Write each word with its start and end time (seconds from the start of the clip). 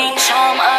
strange 0.00 0.30
home 0.30 0.69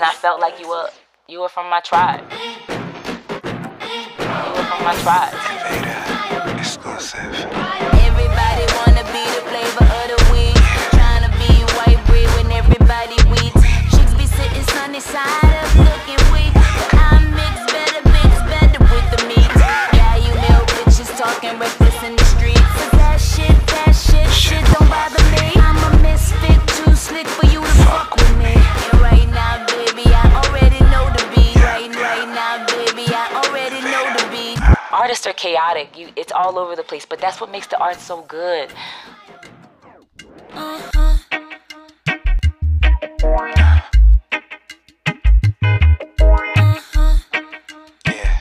and 0.00 0.08
I 0.08 0.14
felt 0.14 0.40
like 0.40 0.58
you 0.58 0.66
were 0.66 0.88
you 1.28 1.40
were 1.42 1.50
from 1.50 1.68
my 1.68 1.80
tribe. 1.80 2.24
You 2.32 2.38
were 4.56 4.64
from 4.64 4.82
my 4.82 4.94
tribe. 5.02 5.34
Exclusive. 6.58 7.59
Chaotic. 35.50 35.98
You, 35.98 36.08
it's 36.16 36.32
all 36.32 36.58
over 36.58 36.76
the 36.76 36.82
place, 36.82 37.04
but 37.04 37.20
that's 37.20 37.40
what 37.40 37.50
makes 37.50 37.66
the 37.66 37.78
art 37.78 37.98
so 37.98 38.22
good. 38.22 38.70
Yeah. 48.06 48.40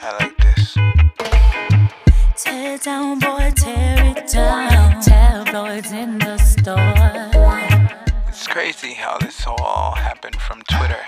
I 0.00 0.10
like 0.20 0.36
this. 0.38 0.74
Tear 2.42 2.78
down, 2.78 3.18
boy, 3.18 3.52
tear 3.54 4.14
it 4.16 4.28
down. 4.28 5.02
Tabloids 5.02 5.92
in 5.92 6.18
the 6.18 6.38
store. 6.38 7.60
It's 8.28 8.46
crazy 8.46 8.94
how 8.94 9.18
this 9.18 9.46
all 9.46 9.94
happened 9.94 10.36
from 10.36 10.62
Twitter 10.70 11.04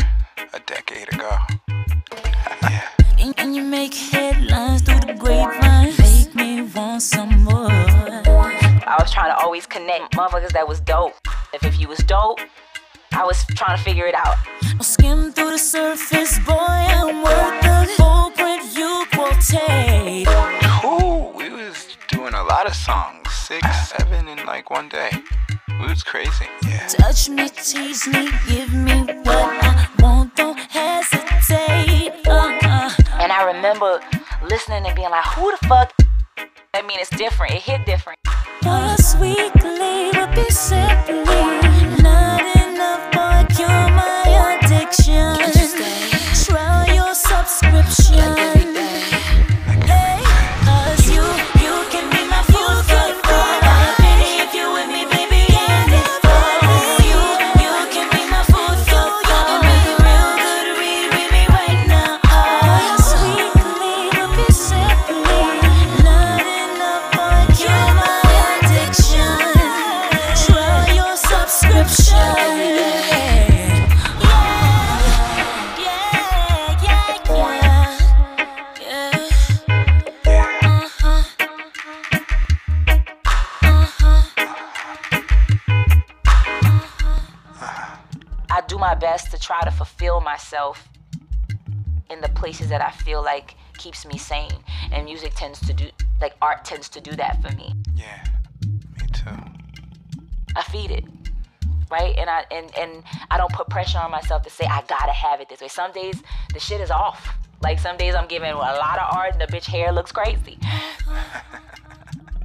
a 0.52 0.60
decade 0.60 1.12
ago. 1.14 1.38
yeah. 2.62 3.05
And, 3.27 3.34
and 3.41 3.56
you 3.56 3.64
make 3.64 3.92
headlines 3.92 4.82
through 4.82 5.00
the 5.00 5.14
grapevine. 5.14 5.92
Make 5.98 6.32
me 6.36 6.62
want 6.62 7.02
some 7.02 7.42
more. 7.42 7.72
I 7.72 8.96
was 9.00 9.10
trying 9.12 9.33
to 9.33 9.36
always 9.42 9.66
connect 9.66 10.14
motherfuckers 10.14 10.52
that 10.52 10.68
was 10.68 10.78
dope. 10.78 11.14
If, 11.52 11.64
if 11.64 11.80
you 11.80 11.88
was 11.88 11.98
dope, 11.98 12.38
I 13.10 13.24
was 13.24 13.44
trying 13.56 13.78
to 13.78 13.83
figure 13.83 14.06
it 14.06 14.14
out. 14.14 14.36
I'll 14.77 14.84
skim 14.84 15.33
through 15.33 15.50
the 15.50 15.58
surface, 15.58 16.38
boy, 16.46 16.55
I'm 16.55 17.24
worth 17.24 17.62
the 17.62 17.92
full 17.96 18.30
print 18.30 18.62
you 18.77 19.05
quotate. 19.10 20.28
Cool. 20.80 21.33
We 21.34 21.50
was 21.50 21.96
doing 22.06 22.34
a 22.34 22.44
lot 22.44 22.68
of 22.68 22.77
songs, 22.77 23.28
six, 23.33 23.66
seven 23.88 24.28
in 24.28 24.46
like 24.46 24.70
one 24.70 24.88
day. 24.88 25.11
It 25.68 25.90
was 25.90 26.05
crazy. 26.05 26.46
Yeah. 26.64 26.86
Touch 26.86 27.28
me, 27.28 27.48
tease 27.48 28.06
me, 28.06 28.30
give 28.46 28.72
me 28.72 29.02
what 29.24 29.64
I 29.64 29.89
want, 29.98 30.26
remember 33.66 34.00
listening 34.44 34.86
and 34.86 34.94
being 34.94 35.10
like, 35.10 35.24
who 35.24 35.50
the 35.50 35.66
fuck? 35.66 35.92
I 36.72 36.82
mean, 36.82 36.98
it's 37.00 37.10
different, 37.10 37.52
it 37.52 37.62
hit 37.62 37.84
different. 37.84 38.18
Sweetly, 38.98 40.10
but 40.12 40.34
be 40.34 41.95
do 88.77 88.81
my 88.81 88.95
best 88.95 89.31
to 89.31 89.39
try 89.39 89.63
to 89.63 89.70
fulfill 89.70 90.20
myself 90.20 90.89
in 92.11 92.20
the 92.20 92.29
places 92.31 92.69
that 92.69 92.81
I 92.81 92.91
feel 92.91 93.23
like 93.23 93.55
keeps 93.79 94.07
me 94.07 94.19
sane. 94.19 94.59
And 94.92 95.05
music 95.05 95.33
tends 95.35 95.61
to 95.61 95.73
do 95.73 95.89
like 96.20 96.35
art 96.41 96.64
tends 96.64 96.89
to 96.91 97.01
do 97.01 97.13
that 97.13 97.42
for 97.42 97.55
me. 97.57 97.73
Yeah. 97.95 98.25
Me 99.01 99.07
too. 99.13 99.31
I 100.55 100.63
feed 100.63 100.91
it. 100.91 101.05
Right? 101.91 102.17
And 102.17 102.29
I 102.29 102.45
and, 102.51 102.70
and 102.77 103.03
I 103.31 103.39
don't 103.39 103.53
put 103.53 103.69
pressure 103.69 103.98
on 103.98 104.11
myself 104.11 104.42
to 104.42 104.51
say 104.51 104.64
I 104.67 104.83
gotta 104.83 105.13
have 105.13 105.41
it 105.41 105.48
this 105.48 105.61
way. 105.61 105.69
Some 105.69 105.93
days 105.93 106.23
the 106.53 106.61
shit 106.61 106.81
is 106.81 106.91
off. 106.91 107.37
Like 107.63 107.79
some 107.79 107.97
days 107.97 108.14
I'm 108.14 108.29
giving 108.29 108.53
a 108.53 108.57
lot 108.57 108.98
of 108.98 109.17
art 109.17 109.33
and 109.33 109.41
the 109.41 109.47
bitch 109.47 109.67
hair 109.67 109.91
looks 109.93 110.13
crazy. 110.13 110.58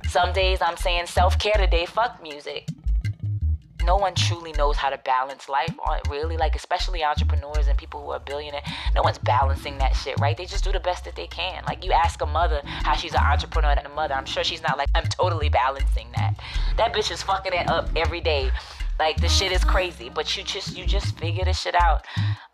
Some 0.07 0.33
days 0.33 0.61
I'm 0.61 0.75
saying 0.75 1.05
self-care 1.05 1.53
today, 1.55 1.85
fuck 1.85 2.21
music. 2.21 2.67
No 3.83 3.95
one 3.95 4.13
truly 4.15 4.51
knows 4.53 4.77
how 4.77 4.89
to 4.89 4.97
balance 4.97 5.49
life, 5.49 5.73
really. 6.09 6.37
Like, 6.37 6.55
especially 6.55 7.03
entrepreneurs 7.03 7.67
and 7.67 7.77
people 7.77 8.01
who 8.01 8.11
are 8.11 8.19
billionaires. 8.19 8.63
No 8.95 9.01
one's 9.01 9.17
balancing 9.17 9.77
that 9.79 9.95
shit, 9.95 10.19
right? 10.19 10.37
They 10.37 10.45
just 10.45 10.63
do 10.63 10.71
the 10.71 10.79
best 10.79 11.05
that 11.05 11.15
they 11.15 11.27
can. 11.27 11.63
Like, 11.65 11.83
you 11.83 11.91
ask 11.91 12.21
a 12.21 12.25
mother 12.25 12.61
how 12.65 12.95
she's 12.95 13.13
an 13.13 13.21
entrepreneur 13.21 13.71
and 13.71 13.85
a 13.85 13.89
mother. 13.89 14.13
I'm 14.13 14.25
sure 14.25 14.43
she's 14.43 14.61
not 14.61 14.77
like, 14.77 14.87
I'm 14.95 15.05
totally 15.05 15.49
balancing 15.49 16.07
that. 16.15 16.35
That 16.77 16.93
bitch 16.93 17.11
is 17.11 17.23
fucking 17.23 17.53
it 17.53 17.69
up 17.69 17.89
every 17.95 18.21
day. 18.21 18.51
Like, 18.99 19.19
the 19.19 19.29
shit 19.29 19.51
is 19.51 19.63
crazy, 19.63 20.09
but 20.09 20.37
you 20.37 20.43
just, 20.43 20.77
you 20.77 20.85
just 20.85 21.17
figure 21.17 21.43
this 21.43 21.59
shit 21.59 21.75
out. 21.75 22.05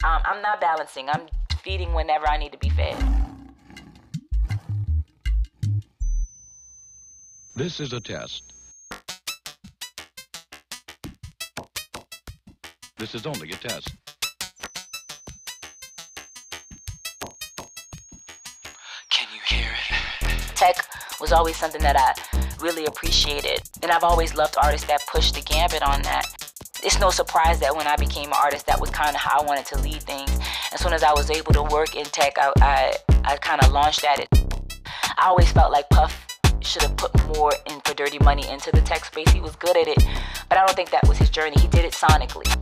Um, 0.04 0.22
I'm 0.24 0.42
not 0.42 0.62
balancing. 0.62 1.09
I'm 1.09 1.28
feeding 1.62 1.94
whenever 1.94 2.28
I 2.28 2.38
need 2.38 2.54
to 2.54 2.58
be 2.58 2.70
fed. 2.70 2.96
This 7.56 7.80
is 7.80 7.92
a 7.92 8.00
test. 8.00 8.54
This 12.97 13.13
is 13.13 13.28
only 13.28 13.52
a 13.52 13.56
test. 13.56 13.96
Can 19.12 19.28
you 19.34 19.40
hear 19.46 19.69
it? 19.69 19.97
tech 20.56 20.84
was 21.22 21.31
always 21.31 21.55
something 21.55 21.82
that 21.82 21.96
I 21.96 22.16
really 22.59 22.85
appreciated. 22.85 23.61
And 23.84 23.91
I've 23.91 24.03
always 24.03 24.34
loved 24.34 24.55
artists 24.58 24.88
that 24.88 25.05
push 25.05 25.32
the 25.32 25.41
gambit 25.41 25.84
on 25.84 26.02
that. 26.02 26.26
It's 26.84 26.99
no 26.99 27.11
surprise 27.11 27.59
that 27.59 27.76
when 27.76 27.85
I 27.85 27.96
became 27.97 28.29
an 28.29 28.38
artist, 28.41 28.66
that 28.66 28.82
was 28.82 28.90
kind 28.90 29.16
of 29.16 29.22
how 29.22 29.41
I 29.41 29.46
wanted 29.46 29.67
to 29.67 29.79
lead 29.79 30.02
things. 30.02 30.40
As 30.73 30.79
soon 30.79 30.94
as 30.94 31.03
I 31.03 31.14
was 31.14 31.29
able 31.29 31.53
to 31.53 31.61
work 31.61 31.96
in 31.96 32.05
tech, 32.05 32.34
I, 32.40 32.52
I, 32.61 32.94
I 33.26 33.38
kind 33.38 33.64
of 33.64 33.72
launched 33.72 34.03
at 34.05 34.20
it. 34.20 34.28
I 35.20 35.28
always 35.28 35.52
felt 35.52 35.72
like 35.72 35.88
Puff 35.90 36.28
should 36.61 36.82
have 36.82 36.97
put 36.97 37.14
more 37.38 37.53
in 37.70 37.79
for 37.82 37.94
Dirty 37.94 38.17
Money 38.20 38.47
into 38.49 38.72
the 38.72 38.82
tech 38.82 39.05
space. 39.05 39.29
He 39.29 39.40
was 39.40 39.55
good 39.55 39.78
at 39.78 39.88
it, 39.88 40.03
but 40.49 40.58
I 40.58 40.66
don't 40.66 40.76
think 40.76 40.90
that 40.90 41.08
was 41.08 41.20
his 41.20 41.29
journey. 41.29 41.55
He 41.59 41.67
did 41.67 41.85
it 41.85 41.94
sonically. 41.94 42.57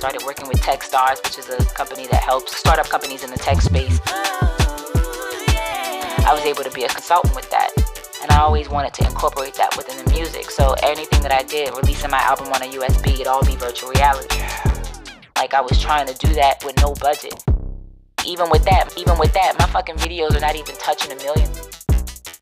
Started 0.00 0.24
working 0.24 0.48
with 0.48 0.56
Techstars, 0.62 1.22
which 1.22 1.36
is 1.36 1.50
a 1.50 1.62
company 1.74 2.06
that 2.06 2.22
helps 2.22 2.56
startup 2.56 2.88
companies 2.88 3.22
in 3.22 3.30
the 3.30 3.36
tech 3.36 3.60
space. 3.60 4.00
Oh, 4.06 4.56
I 6.24 6.32
was 6.32 6.42
able 6.46 6.64
to 6.64 6.70
be 6.70 6.84
a 6.84 6.88
consultant 6.88 7.36
with 7.36 7.50
that. 7.50 7.68
And 8.22 8.30
I 8.30 8.38
always 8.38 8.70
wanted 8.70 8.94
to 8.94 9.04
incorporate 9.04 9.52
that 9.56 9.76
within 9.76 10.02
the 10.02 10.10
music. 10.10 10.50
So 10.50 10.74
anything 10.82 11.20
that 11.20 11.32
I 11.32 11.42
did, 11.42 11.76
releasing 11.76 12.10
my 12.10 12.20
album 12.20 12.46
on 12.48 12.62
a 12.62 12.70
USB, 12.72 13.12
it'd 13.12 13.26
all 13.26 13.44
be 13.44 13.56
virtual 13.56 13.90
reality. 13.90 14.40
Like 15.36 15.52
I 15.52 15.60
was 15.60 15.78
trying 15.78 16.06
to 16.06 16.14
do 16.14 16.32
that 16.32 16.64
with 16.64 16.80
no 16.80 16.94
budget. 16.94 17.36
Even 18.24 18.48
with 18.48 18.64
that, 18.64 18.96
even 18.96 19.18
with 19.18 19.34
that, 19.34 19.52
my 19.58 19.66
fucking 19.66 19.96
videos 19.96 20.34
are 20.34 20.40
not 20.40 20.56
even 20.56 20.76
touching 20.76 21.12
a 21.12 21.16
million. 21.16 21.50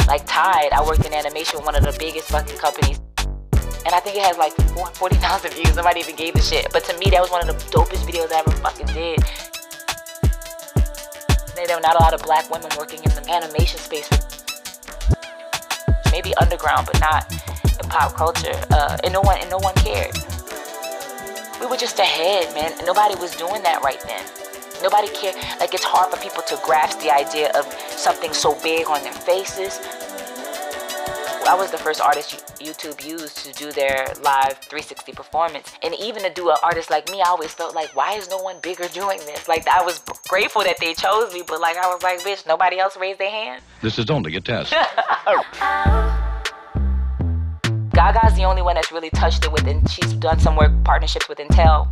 Like 0.07 0.23
Tide, 0.27 0.71
I 0.71 0.81
worked 0.87 1.05
in 1.05 1.13
animation 1.13 1.59
with 1.59 1.67
one 1.67 1.75
of 1.75 1.83
the 1.83 1.97
biggest 1.99 2.29
fucking 2.31 2.59
companies. 2.59 3.01
And 3.87 3.95
I 3.95 4.01
think 4.01 4.17
it 4.17 4.23
has 4.23 4.37
like 4.37 4.53
40,000 4.97 5.53
views. 5.55 5.77
Nobody 5.77 6.01
even 6.01 6.17
gave 6.17 6.35
a 6.35 6.43
shit. 6.43 6.67
But 6.73 6.85
to 6.85 6.99
me, 6.99 7.11
that 7.11 7.21
was 7.21 7.31
one 7.31 7.49
of 7.49 7.49
the 7.49 7.65
dopest 7.71 8.05
videos 8.07 8.33
I 8.33 8.41
ever 8.41 8.51
fucking 8.53 8.87
did. 8.87 9.23
There 11.67 11.77
were 11.77 11.83
not 11.83 11.97
a 11.97 12.03
lot 12.03 12.15
of 12.15 12.23
black 12.23 12.49
women 12.51 12.71
working 12.79 13.03
in 13.03 13.11
the 13.11 13.31
animation 13.31 13.79
space. 13.81 14.09
Maybe 16.13 16.33
underground, 16.37 16.87
but 16.87 16.99
not 17.01 17.31
in 17.31 17.89
pop 17.91 18.15
culture. 18.15 18.55
Uh, 18.71 18.97
and 19.05 19.13
no 19.13 19.21
one, 19.21 19.39
and 19.41 19.51
no 19.51 19.59
one 19.59 19.75
cared. 19.75 20.17
We 21.61 21.67
were 21.67 21.77
just 21.77 21.99
ahead, 21.99 22.55
man. 22.55 22.73
Nobody 22.87 23.17
was 23.17 23.35
doing 23.37 23.63
that 23.65 23.83
right 23.83 24.01
then. 24.07 24.25
Nobody 24.83 25.09
cared. 25.09 25.35
Like 25.61 25.75
it's 25.75 25.85
hard 25.85 26.15
for 26.15 26.23
people 26.23 26.43
to 26.45 26.59
grasp 26.65 27.01
the 27.01 27.11
idea 27.11 27.51
of 27.53 27.67
something 27.91 28.33
so 28.33 28.55
big 28.63 28.87
on 28.87 29.03
their 29.03 29.13
faces. 29.13 29.81
I 31.49 31.55
was 31.55 31.71
the 31.71 31.79
first 31.79 32.03
artist 32.03 32.45
YouTube 32.61 33.03
used 33.03 33.39
to 33.39 33.51
do 33.55 33.73
their 33.73 34.05
live 34.23 34.59
360 34.59 35.13
performance. 35.13 35.73
And 35.83 35.95
even 35.95 36.23
to 36.25 36.31
do 36.31 36.51
an 36.51 36.59
artist 36.63 36.91
like 36.91 37.11
me, 37.11 37.23
I 37.23 37.31
always 37.31 37.55
felt 37.55 37.75
like, 37.75 37.97
why 37.97 38.13
is 38.17 38.29
no 38.29 38.37
one 38.37 38.57
bigger 38.63 38.87
doing 38.89 39.19
this? 39.21 39.49
Like, 39.49 39.67
I 39.67 39.83
was 39.83 40.03
grateful 40.29 40.63
that 40.65 40.77
they 40.79 40.93
chose 40.93 41.33
me, 41.33 41.43
but 41.47 41.59
like, 41.59 41.79
I 41.79 41.87
was 41.87 42.03
like, 42.03 42.21
bitch, 42.21 42.47
nobody 42.47 42.79
else 42.79 42.99
raised 42.99 43.19
their 43.19 43.31
hand. 43.31 43.63
This 43.81 43.99
is 43.99 44.11
only 44.11 44.37
a 44.37 44.43
test. 44.43 44.73
Gaga's 47.93 48.35
the 48.37 48.45
only 48.45 48.61
one 48.61 48.75
that's 48.75 48.93
really 48.93 49.09
touched 49.09 49.47
it 49.47 49.51
with, 49.51 49.67
and 49.67 49.91
she's 49.91 50.13
done 50.13 50.39
some 50.39 50.55
work 50.55 50.73
partnerships 50.85 51.31
with 51.31 51.39
Intel. 51.39 51.89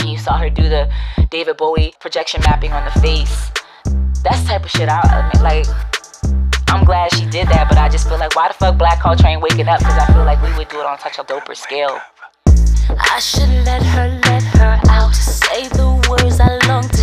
And 0.00 0.10
you 0.10 0.18
saw 0.18 0.36
her 0.36 0.50
do 0.50 0.68
the 0.68 0.92
David 1.30 1.56
Bowie 1.56 1.94
projection 1.98 2.42
mapping 2.42 2.74
on 2.74 2.84
the 2.84 3.00
face. 3.00 3.50
That's 4.22 4.42
the 4.42 4.48
type 4.48 4.64
of 4.64 4.70
shit 4.70 4.90
I, 4.90 5.30
like. 5.40 5.64
I'm 6.68 6.84
glad 6.84 7.12
she 7.14 7.24
did 7.26 7.48
that, 7.48 7.68
but 7.68 7.78
I 7.78 7.88
just 7.88 8.08
feel 8.08 8.18
like 8.18 8.36
why 8.36 8.48
the 8.48 8.54
fuck 8.54 8.76
Black 8.78 9.00
Culture 9.00 9.26
ain't 9.26 9.40
waking 9.40 9.68
up? 9.68 9.78
Because 9.78 9.98
I 9.98 10.06
feel 10.12 10.24
like 10.24 10.42
we 10.42 10.54
would 10.56 10.68
do 10.68 10.80
it 10.80 10.86
on 10.86 10.98
such 10.98 11.18
a 11.18 11.24
doper 11.24 11.56
scale. 11.56 11.98
I 12.90 13.18
should 13.20 13.48
let 13.64 13.82
her 13.82 14.08
let 14.24 14.42
her 14.42 14.80
out 14.88 15.14
say 15.14 15.68
the 15.68 15.88
words 16.08 16.40
I 16.40 16.58
long 16.68 16.88
to 16.88 16.97